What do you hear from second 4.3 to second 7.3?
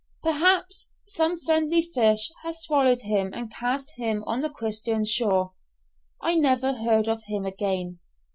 a Christian shore! I never heard of